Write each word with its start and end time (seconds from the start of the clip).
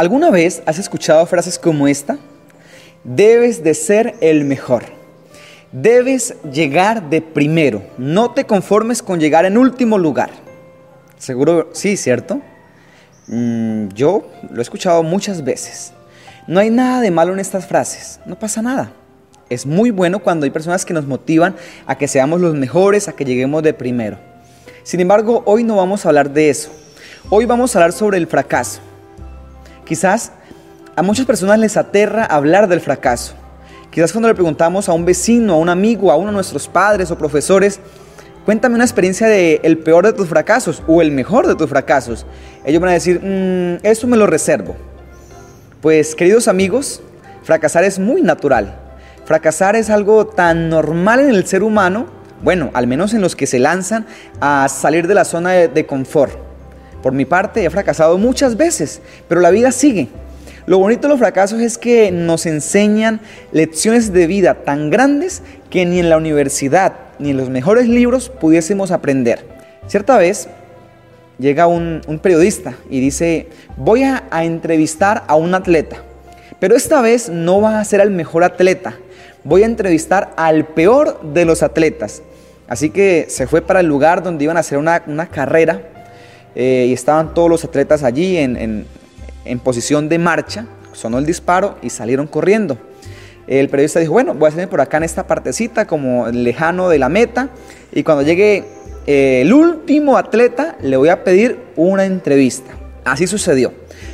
¿Alguna 0.00 0.30
vez 0.30 0.62
has 0.64 0.78
escuchado 0.78 1.26
frases 1.26 1.58
como 1.58 1.86
esta? 1.86 2.16
Debes 3.04 3.62
de 3.62 3.74
ser 3.74 4.14
el 4.22 4.46
mejor. 4.46 4.84
Debes 5.72 6.36
llegar 6.50 7.10
de 7.10 7.20
primero. 7.20 7.82
No 7.98 8.30
te 8.30 8.46
conformes 8.46 9.02
con 9.02 9.20
llegar 9.20 9.44
en 9.44 9.58
último 9.58 9.98
lugar. 9.98 10.30
Seguro, 11.18 11.68
sí, 11.74 11.98
¿cierto? 11.98 12.40
Mm, 13.26 13.88
yo 13.88 14.26
lo 14.50 14.60
he 14.60 14.62
escuchado 14.62 15.02
muchas 15.02 15.44
veces. 15.44 15.92
No 16.46 16.60
hay 16.60 16.70
nada 16.70 17.02
de 17.02 17.10
malo 17.10 17.34
en 17.34 17.38
estas 17.38 17.66
frases. 17.66 18.20
No 18.24 18.38
pasa 18.38 18.62
nada. 18.62 18.94
Es 19.50 19.66
muy 19.66 19.90
bueno 19.90 20.20
cuando 20.20 20.44
hay 20.44 20.50
personas 20.50 20.86
que 20.86 20.94
nos 20.94 21.04
motivan 21.04 21.56
a 21.84 21.98
que 21.98 22.08
seamos 22.08 22.40
los 22.40 22.54
mejores, 22.54 23.06
a 23.06 23.12
que 23.12 23.26
lleguemos 23.26 23.62
de 23.62 23.74
primero. 23.74 24.16
Sin 24.82 25.00
embargo, 25.00 25.42
hoy 25.44 25.62
no 25.62 25.76
vamos 25.76 26.06
a 26.06 26.08
hablar 26.08 26.30
de 26.30 26.48
eso. 26.48 26.70
Hoy 27.28 27.44
vamos 27.44 27.76
a 27.76 27.80
hablar 27.80 27.92
sobre 27.92 28.16
el 28.16 28.26
fracaso. 28.26 28.80
Quizás 29.90 30.30
a 30.94 31.02
muchas 31.02 31.26
personas 31.26 31.58
les 31.58 31.76
aterra 31.76 32.24
hablar 32.24 32.68
del 32.68 32.80
fracaso. 32.80 33.34
Quizás 33.90 34.12
cuando 34.12 34.28
le 34.28 34.36
preguntamos 34.36 34.88
a 34.88 34.92
un 34.92 35.04
vecino, 35.04 35.54
a 35.54 35.56
un 35.56 35.68
amigo, 35.68 36.12
a 36.12 36.16
uno 36.16 36.28
de 36.28 36.34
nuestros 36.34 36.68
padres 36.68 37.10
o 37.10 37.18
profesores, 37.18 37.80
cuéntame 38.44 38.76
una 38.76 38.84
experiencia 38.84 39.26
de 39.26 39.60
el 39.64 39.78
peor 39.78 40.06
de 40.06 40.12
tus 40.12 40.28
fracasos 40.28 40.80
o 40.86 41.02
el 41.02 41.10
mejor 41.10 41.48
de 41.48 41.56
tus 41.56 41.68
fracasos. 41.68 42.24
Ellos 42.64 42.80
van 42.80 42.90
a 42.90 42.92
decir, 42.92 43.20
mm, 43.20 43.84
eso 43.84 44.06
me 44.06 44.16
lo 44.16 44.28
reservo. 44.28 44.76
Pues 45.80 46.14
queridos 46.14 46.46
amigos, 46.46 47.02
fracasar 47.42 47.82
es 47.82 47.98
muy 47.98 48.22
natural. 48.22 48.78
Fracasar 49.24 49.74
es 49.74 49.90
algo 49.90 50.24
tan 50.24 50.68
normal 50.68 51.18
en 51.18 51.30
el 51.30 51.48
ser 51.48 51.64
humano, 51.64 52.06
bueno, 52.44 52.70
al 52.74 52.86
menos 52.86 53.12
en 53.12 53.22
los 53.22 53.34
que 53.34 53.48
se 53.48 53.58
lanzan 53.58 54.06
a 54.40 54.68
salir 54.68 55.08
de 55.08 55.14
la 55.14 55.24
zona 55.24 55.50
de, 55.50 55.66
de 55.66 55.84
confort. 55.84 56.49
Por 57.02 57.12
mi 57.12 57.24
parte, 57.24 57.64
he 57.64 57.70
fracasado 57.70 58.18
muchas 58.18 58.56
veces, 58.56 59.00
pero 59.28 59.40
la 59.40 59.50
vida 59.50 59.72
sigue. 59.72 60.08
Lo 60.66 60.78
bonito 60.78 61.02
de 61.02 61.08
los 61.08 61.18
fracasos 61.18 61.60
es 61.60 61.78
que 61.78 62.10
nos 62.10 62.46
enseñan 62.46 63.20
lecciones 63.50 64.12
de 64.12 64.26
vida 64.26 64.54
tan 64.54 64.90
grandes 64.90 65.42
que 65.70 65.86
ni 65.86 65.98
en 65.98 66.10
la 66.10 66.16
universidad 66.16 66.92
ni 67.18 67.30
en 67.30 67.36
los 67.36 67.50
mejores 67.50 67.88
libros 67.88 68.28
pudiésemos 68.28 68.90
aprender. 68.90 69.44
Cierta 69.86 70.16
vez 70.18 70.48
llega 71.38 71.66
un, 71.66 72.02
periodista 72.22 72.74
y 72.88 73.00
dice, 73.00 73.48
voy 73.76 74.02
a, 74.04 74.24
entrevistar 74.42 75.24
a 75.26 75.34
un 75.34 75.54
atleta, 75.54 75.96
pero 76.58 76.76
esta 76.76 77.00
vez 77.00 77.28
no 77.28 77.60
va 77.60 77.80
a 77.80 77.84
ser 77.84 78.00
al 78.00 78.10
mejor 78.10 78.44
atleta, 78.44 78.94
voy 79.44 79.62
a 79.62 79.66
entrevistar 79.66 80.32
al 80.36 80.66
peor 80.66 81.20
de 81.22 81.44
los 81.44 81.62
atletas. 81.62 82.22
Así 82.68 82.90
que 82.90 83.26
se 83.28 83.48
fue 83.48 83.62
para 83.62 83.80
el 83.80 83.86
lugar 83.86 84.22
donde 84.22 84.44
iban 84.44 84.56
a 84.56 84.60
hacer 84.60 84.78
una 84.78 85.26
carrera 85.30 85.82
eh, 86.54 86.86
y 86.88 86.92
estaban 86.92 87.34
todos 87.34 87.48
los 87.48 87.64
atletas 87.64 88.02
allí 88.02 88.36
en, 88.36 88.86
posición 89.62 90.08
de 90.08 90.18
marcha, 90.18 90.66
sonó 90.92 91.18
el 91.18 91.26
disparo 91.26 91.76
y 91.82 91.90
salieron 91.90 92.26
corriendo. 92.26 92.78
El 93.46 93.68
periodista 93.68 93.98
dijo, 93.98 94.12
bueno, 94.12 94.34
voy 94.34 94.46
a 94.46 94.48
hacerme 94.48 94.68
por 94.68 94.80
acá 94.80 94.98
en 94.98 95.04
esta 95.04 95.26
partecita 95.26 95.86
como 95.86 96.28
lejano 96.28 96.88
de 96.88 96.98
la 96.98 97.08
meta 97.08 97.48
y 97.92 98.04
cuando 98.04 98.22
llegue 98.22 98.64
eh, 99.06 99.40
el 99.42 99.52
último 99.52 100.16
atleta 100.16 100.76
le 100.82 100.96
voy 100.96 101.08
a 101.08 101.24
pedir 101.24 101.58
una 101.74 102.04
entrevista. 102.04 102.70
Así 103.04 103.26
sucedió. 103.26 103.72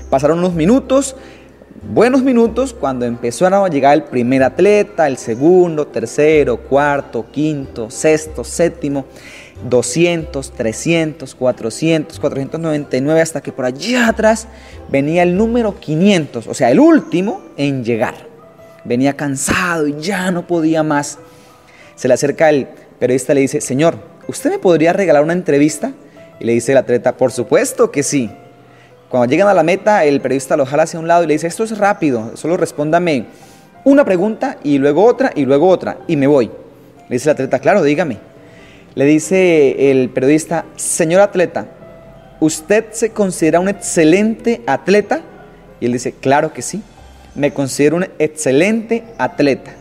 Pasaron 0.09 0.39
unos 0.39 0.55
minutos, 0.55 1.17
buenos 1.83 2.23
minutos, 2.23 2.73
cuando 2.73 3.05
empezó 3.05 3.47
a 3.47 3.69
llegar 3.69 3.95
el 3.95 4.05
primer 4.05 4.43
atleta, 4.43 5.07
el 5.07 5.17
segundo, 5.17 5.87
tercero, 5.87 6.57
cuarto, 6.57 7.27
quinto, 7.31 7.91
sexto, 7.91 8.45
séptimo. 8.45 9.05
200, 9.69 10.53
300, 10.53 11.35
400, 11.35 12.21
499, 12.21 13.21
hasta 13.21 13.41
que 13.41 13.53
por 13.53 13.65
allá 13.65 14.09
atrás 14.09 14.49
venía 14.91 15.23
el 15.23 15.35
número 15.37 15.81
500, 15.81 16.47
o 16.47 16.55
sea, 16.55 16.71
el 16.71 16.79
último 16.79 17.41
en 17.57 17.83
llegar. 17.83 18.15
Venía 18.85 19.17
cansado 19.17 19.87
y 19.87 19.97
ya 19.99 20.31
no 20.31 20.47
podía 20.47 20.83
más. 20.83 21.19
Se 21.95 22.07
le 22.07 22.15
acerca 22.15 22.51
el 22.51 22.69
periodista 22.99 23.33
y 23.33 23.37
le 23.37 23.41
dice, 23.41 23.61
Señor, 23.61 23.97
¿usted 24.29 24.51
me 24.51 24.59
podría 24.59 24.93
regalar 24.93 25.23
una 25.23 25.33
entrevista? 25.33 25.93
Y 26.39 26.45
le 26.45 26.53
dice 26.53 26.73
el 26.73 26.79
atleta, 26.79 27.17
por 27.17 27.33
supuesto 27.33 27.91
que 27.91 28.03
sí. 28.03 28.31
Cuando 29.09 29.31
llegan 29.31 29.49
a 29.49 29.55
la 29.55 29.63
meta, 29.63 30.05
el 30.05 30.21
periodista 30.21 30.57
lo 30.57 30.67
jala 30.67 30.83
hacia 30.83 30.99
un 30.99 31.07
lado 31.07 31.23
y 31.23 31.27
le 31.29 31.35
dice, 31.35 31.47
esto 31.47 31.65
es 31.65 31.79
rápido, 31.79 32.33
solo 32.37 32.57
respóndame 32.57 33.27
una 33.85 34.05
pregunta 34.05 34.59
y 34.65 34.79
luego 34.79 35.05
otra 35.05 35.31
y 35.35 35.45
luego 35.45 35.69
otra 35.69 35.99
y 36.09 36.17
me 36.17 36.27
voy. 36.27 36.51
Le 37.09 37.15
dice 37.15 37.29
el 37.29 37.35
atleta, 37.35 37.61
claro, 37.61 37.85
dígame. 37.85 38.19
Le 38.97 39.05
dice 39.05 39.91
el 39.91 40.09
periodista, 40.11 40.65
señor 40.75 41.21
atleta, 41.21 41.67
¿usted 42.41 42.87
se 42.91 43.11
considera 43.11 43.61
un 43.61 43.69
excelente 43.69 44.63
atleta? 44.67 45.21
Y 45.79 45.87
él 45.87 45.93
dice, 45.93 46.13
claro 46.13 46.53
que 46.53 46.63
sí, 46.63 46.83
me 47.37 47.53
considero 47.53 47.97
un 47.97 48.09
excelente 48.19 49.05
atleta. 49.19 49.73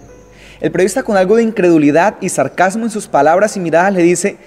El 0.61 0.71
periodista 0.71 1.01
con 1.01 1.17
algo 1.17 1.37
de 1.37 1.43
incredulidad 1.43 2.15
y 2.21 2.29
sarcasmo 2.29 2.83
en 2.83 2.91
sus 2.91 3.07
palabras 3.07 3.57
y 3.57 3.59
miradas 3.59 3.93
le 3.93 4.03
dice, 4.03 4.37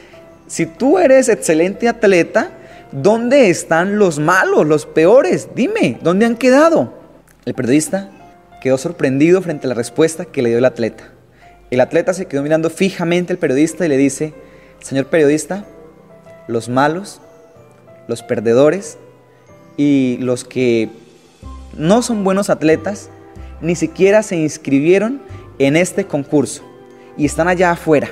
si 0.47 0.67
tú 0.67 0.99
eres 0.99 1.29
excelente 1.29 1.89
atleta, 1.89 2.51
¿dónde 2.93 3.51
están 3.51 3.99
los 3.99 4.19
malos, 4.19 4.67
los 4.67 4.87
peores? 4.87 5.49
Dime, 5.55 5.99
¿dónde 6.03 6.27
han 6.27 6.37
quedado? 6.37 6.95
El 7.45 7.55
periodista 7.55 8.11
quedó 8.61 8.79
sorprendido 8.79 9.41
frente 9.43 9.67
a 9.67 9.69
la 9.69 9.75
respuesta 9.75 10.25
que 10.25 10.43
le 10.43 10.51
dio 10.51 10.59
el 10.59 10.65
atleta. 10.65 11.13
El 11.71 11.81
atleta 11.81 12.15
se 12.15 12.27
quedó 12.27 12.43
mirando 12.43 12.71
fijamente 12.71 13.33
al 13.33 13.39
periodista 13.39 13.85
y 13.85 13.89
le 13.89 13.97
dice, 13.97 14.35
Señor 14.81 15.07
periodista, 15.07 15.65
los 16.47 16.69
malos, 16.69 17.21
los 18.07 18.23
perdedores 18.23 18.99
y 19.77 20.17
los 20.21 20.45
que 20.45 20.91
no 21.77 22.03
son 22.03 22.25
buenos 22.25 22.51
atletas 22.51 23.11
ni 23.61 23.75
siquiera 23.75 24.23
se 24.23 24.37
inscribieron 24.37 25.21
en 25.59 25.77
este 25.77 26.07
concurso 26.07 26.63
y 27.17 27.27
están 27.27 27.49
allá 27.49 27.73
afuera. 27.73 28.11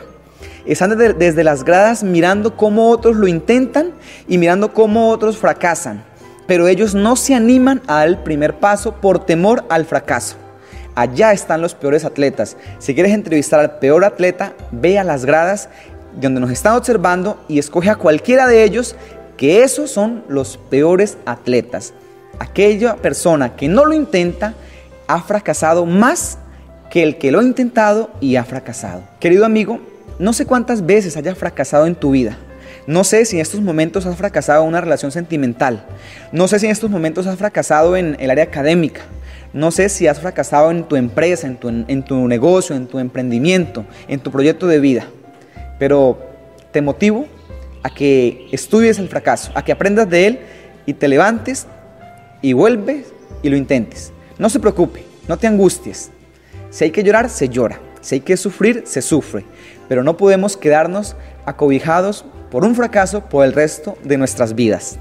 Están 0.67 0.99
desde, 0.99 1.45
las 1.45 1.65
gradas 1.65 2.03
mirando 2.03 2.57
cómo 2.57 2.91
otros 2.91 3.17
lo 3.17 3.29
intentan 3.29 3.93
y 4.27 4.37
mirando 4.37 4.73
cómo 4.73 5.11
otros 5.11 5.39
fracasan. 5.39 6.03
Pero 6.49 6.67
ellos 6.67 6.95
no 6.95 7.15
se 7.15 7.35
animan 7.35 7.83
a 7.87 7.99
dar 7.99 8.09
el 8.09 8.19
primer 8.19 8.59
paso 8.59 8.97
por 9.01 9.25
temor 9.25 9.65
al 9.69 9.85
fracaso. 9.85 10.37
Allá 10.97 11.33
están 11.33 11.61
los 11.61 11.75
peores 11.75 12.05
atletas. 12.05 12.57
Si 12.79 12.95
quieres 12.95 13.13
entrevistar 13.13 13.61
al 13.61 13.79
peor 13.79 14.05
atleta, 14.05 14.55
ve 14.73 14.99
a 14.99 15.05
las 15.05 15.25
gradas 15.25 15.69
donde 16.21 16.41
nos 16.41 16.51
están 16.51 16.75
observando 16.75 17.39
y 17.49 17.59
escoge 17.59 17.91
a 17.91 17.97
cualquiera 17.97 18.47
de 18.47 18.65
ellos, 18.65 18.97
que 19.37 19.63
esos 19.63 19.91
son 19.91 20.25
los 20.29 20.57
peores 20.57 21.19
atletas. 21.27 21.93
Aquella 22.39 22.97
persona 22.97 23.55
que 23.55 23.69
no 23.69 23.85
lo 23.85 23.93
intenta 23.93 24.55
ha 25.07 25.23
fracasado 25.23 25.87
más 25.87 26.39
que 26.91 27.03
el 27.03 27.19
que 27.19 27.31
lo 27.31 27.41
ha 27.41 27.45
intentado 27.45 28.11
y 28.21 28.37
ha 28.37 28.45
fracasado. 28.45 29.03
Querido 29.21 29.45
amigo, 29.45 29.81
no 30.19 30.33
sé 30.33 30.47
cuántas 30.47 30.87
veces 30.87 31.17
hayas 31.17 31.37
fracasado 31.37 31.87
en 31.87 31.95
tu 31.95 32.11
vida. 32.11 32.39
No 32.87 33.03
sé 33.03 33.25
si 33.25 33.37
en 33.37 33.43
estos 33.43 33.61
momentos 33.61 34.07
has 34.07 34.17
fracasado 34.17 34.63
en 34.63 34.69
una 34.69 34.81
relación 34.81 35.11
sentimental. 35.11 35.85
No 36.33 36.47
sé 36.47 36.59
si 36.59 36.67
en 36.67 36.73
estos 36.73 36.91
momentos 36.91 37.27
has 37.27 37.37
fracasado 37.37 37.97
en 37.97 38.17
el 38.21 38.31
área 38.31 38.45
académica. 38.45 39.03
No 39.53 39.71
sé 39.71 39.89
si 39.89 40.07
has 40.07 40.21
fracasado 40.21 40.71
en 40.71 40.85
tu 40.85 40.97
empresa, 40.97 41.47
en 41.47 41.57
tu, 41.57 41.69
en 41.69 42.05
tu 42.05 42.29
negocio, 42.29 42.77
en 42.77 42.87
tu 42.87 42.99
emprendimiento, 42.99 43.85
en 44.07 44.21
tu 44.21 44.31
proyecto 44.31 44.67
de 44.67 44.79
vida. 44.79 45.07
Pero 45.79 46.19
te 46.73 46.81
motivo 46.81 47.27
a 47.83 47.91
que 47.91 48.47
estudies 48.53 48.99
el 48.99 49.09
fracaso, 49.09 49.51
a 49.55 49.65
que 49.65 49.73
aprendas 49.73 50.09
de 50.09 50.27
él 50.27 50.41
y 50.87 50.95
te 50.95 51.09
levantes 51.09 51.67
y 52.41 52.53
vuelves 52.53 53.07
y 53.43 53.49
lo 53.49 53.57
intentes. 53.57 54.13
No 54.39 54.49
se 54.49 54.61
preocupe, 54.61 55.05
no 55.27 55.37
te 55.39 55.47
angusties. 55.47 56.11
Si 56.71 56.85
hay 56.85 56.91
que 56.91 57.03
llorar, 57.03 57.29
se 57.31 57.49
llora. 57.49 57.81
Si 58.07 58.15
hay 58.15 58.21
que 58.21 58.37
sufrir, 58.37 58.85
se 58.87 59.03
sufre. 59.03 59.45
Pero 59.89 60.05
no 60.05 60.17
podemos 60.17 60.57
quedarnos 60.57 61.17
acobijados 61.45 62.25
por 62.53 62.65
un 62.65 62.77
fracaso 62.77 63.25
por 63.29 63.45
el 63.45 63.53
resto 63.53 63.99
de 64.05 64.17
nuestras 64.17 64.55
vidas. 64.55 65.01